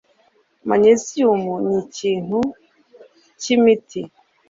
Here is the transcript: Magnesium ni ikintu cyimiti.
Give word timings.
Magnesium 0.69 1.43
ni 1.67 1.75
ikintu 1.83 2.39
cyimiti. 3.41 4.01